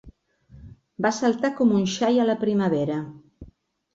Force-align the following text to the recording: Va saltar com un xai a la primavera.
Va 1.05 1.11
saltar 1.17 1.51
com 1.59 1.75
un 1.81 1.85
xai 1.95 2.17
a 2.23 2.27
la 2.29 2.37
primavera. 2.45 2.95